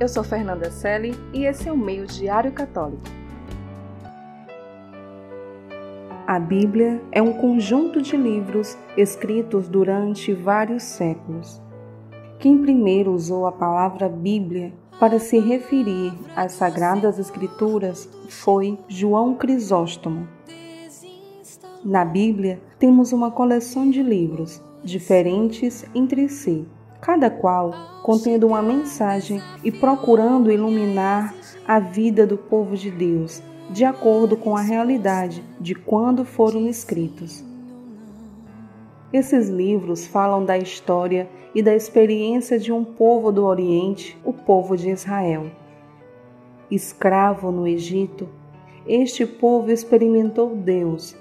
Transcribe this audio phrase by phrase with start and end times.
[0.00, 3.02] Eu sou Fernanda Selle e esse é o Meio Diário Católico.
[6.24, 11.60] A Bíblia é um conjunto de livros escritos durante vários séculos.
[12.38, 20.28] Quem primeiro usou a palavra Bíblia para se referir às Sagradas Escrituras foi João Crisóstomo.
[21.84, 26.68] Na Bíblia, temos uma coleção de livros, diferentes entre si,
[27.00, 27.72] cada qual
[28.02, 31.34] contendo uma mensagem e procurando iluminar
[31.66, 37.44] a vida do povo de Deus, de acordo com a realidade de quando foram escritos.
[39.12, 44.76] Esses livros falam da história e da experiência de um povo do Oriente, o povo
[44.76, 45.50] de Israel.
[46.70, 48.28] Escravo no Egito,
[48.86, 51.16] este povo experimentou Deus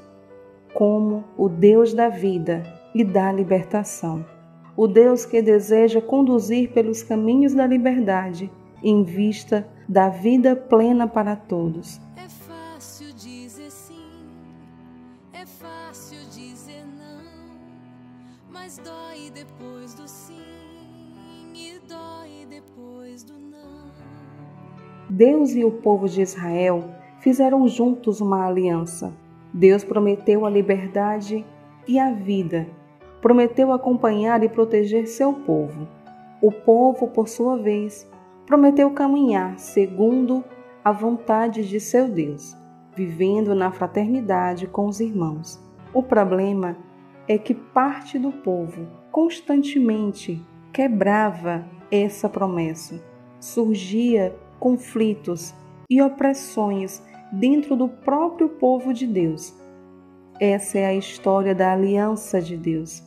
[0.73, 4.36] como o Deus da vida e da libertação.
[4.77, 8.51] O Deus que deseja conduzir pelos caminhos da liberdade
[8.83, 11.99] em vista da vida plena para todos.
[12.15, 13.95] É fácil dizer sim,
[15.33, 17.57] é fácil dizer não,
[18.51, 20.35] mas dói depois do sim
[21.55, 23.89] e dói depois do não.
[25.09, 26.83] Deus e o povo de Israel
[27.19, 29.11] fizeram juntos uma aliança.
[29.51, 31.43] Deus prometeu a liberdade
[31.87, 32.67] e a vida.
[33.21, 35.87] Prometeu acompanhar e proteger seu povo.
[36.41, 38.09] O povo, por sua vez,
[38.45, 40.43] prometeu caminhar segundo
[40.83, 42.55] a vontade de seu Deus,
[42.95, 45.59] vivendo na fraternidade com os irmãos.
[45.93, 46.77] O problema
[47.27, 53.03] é que parte do povo constantemente quebrava essa promessa.
[53.39, 55.53] Surgia conflitos
[55.89, 59.53] e opressões dentro do próprio povo de Deus.
[60.39, 63.06] Essa é a história da aliança de Deus.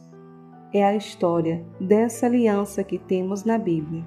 [0.72, 4.04] É a história dessa aliança que temos na Bíblia.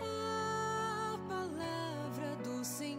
[0.00, 2.98] A palavra do Senhor,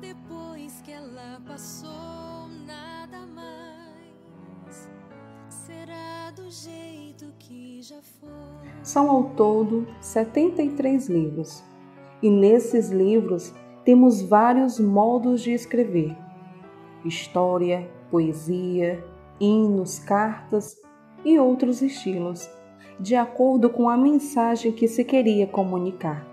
[0.00, 4.88] depois que ela passou, nada mais
[5.48, 8.70] será do jeito que já foi.
[8.84, 11.64] São ao todo 73 livros,
[12.22, 13.52] e nesses livros
[13.84, 16.16] temos vários modos de escrever:
[17.04, 19.04] história, poesia,
[19.40, 20.80] hinos, cartas
[21.24, 22.50] e outros estilos,
[22.98, 26.26] de acordo com a mensagem que se queria comunicar.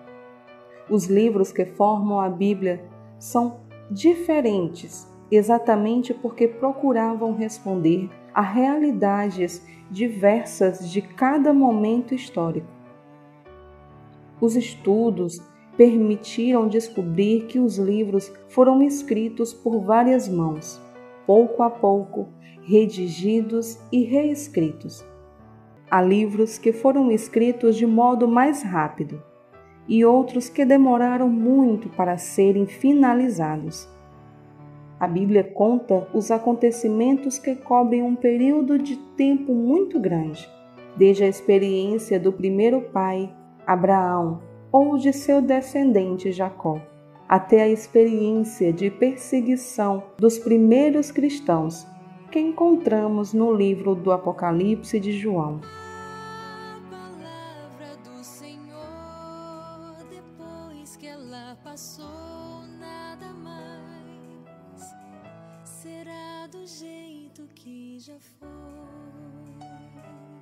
[0.90, 2.84] Os livros que formam a Bíblia
[3.20, 3.60] são
[3.90, 12.68] diferentes exatamente porque procuravam responder a realidades diversas de cada momento histórico.
[14.40, 15.42] Os estudos
[15.76, 20.82] permitiram descobrir que os livros foram escritos por várias mãos,
[21.28, 22.30] pouco a pouco,
[22.64, 25.06] redigidos e reescritos.
[25.92, 29.22] Há livros que foram escritos de modo mais rápido
[29.88, 33.88] e outros que demoraram muito para serem finalizados.
[35.00, 40.50] A Bíblia conta os acontecimentos que cobrem um período de tempo muito grande,
[40.96, 43.32] desde a experiência do primeiro pai,
[43.66, 46.82] Abraão, ou de seu descendente Jacó,
[47.28, 51.86] até a experiência de perseguição dos primeiros cristãos
[52.32, 55.60] que encontramos no livro do Apocalipse de João.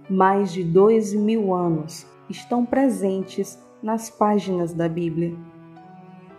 [0.08, 5.36] Mais de dois mil anos estão presentes nas páginas da Bíblia.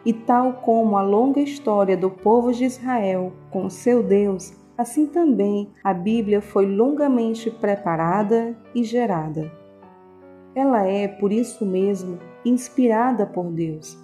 [0.06, 5.69] E tal como a longa história do povo de Israel com seu Deus, assim também
[5.83, 9.50] a Bíblia foi longamente preparada e gerada.
[10.55, 13.99] Ela é, por isso mesmo, inspirada por Deus.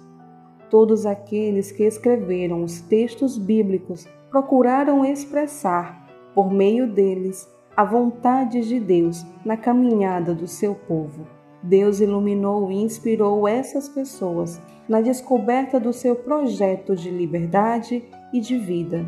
[0.69, 6.05] Todos aqueles que escreveram os textos bíblicos procuraram expressar,
[6.35, 11.25] por meio deles, a vontade de Deus na caminhada do seu povo.
[11.63, 18.57] Deus iluminou e inspirou essas pessoas na descoberta do seu projeto de liberdade e de
[18.57, 19.05] vida.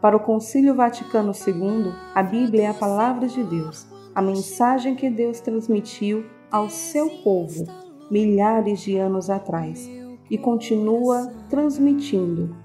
[0.00, 5.08] Para o Concílio Vaticano II, a Bíblia é a palavra de Deus, a mensagem que
[5.08, 7.64] Deus transmitiu ao seu povo
[8.10, 9.88] milhares de anos atrás
[10.28, 12.56] e continua transmitindo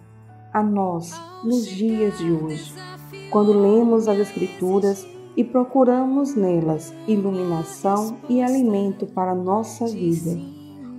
[0.51, 1.11] a nós
[1.43, 2.94] nos dias de hoje
[3.29, 5.05] quando lemos as Escrituras
[5.35, 10.37] e procuramos nelas iluminação e alimento para a nossa vida,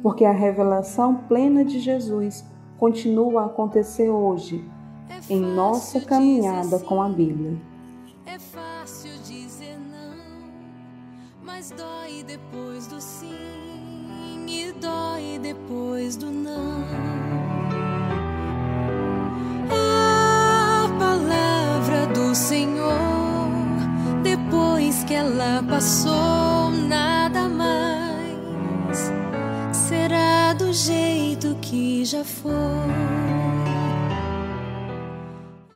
[0.02, 2.44] porque a revelação plena de Jesus
[2.78, 4.62] continua a acontecer hoje
[5.30, 7.56] em nossa caminhada com a Bíblia.
[8.26, 10.50] É fácil dizer não,
[11.42, 13.34] mas dói depois do sim
[14.46, 15.95] e dói depois
[25.76, 29.12] passou, nada mais
[29.76, 33.75] será do jeito que já foi.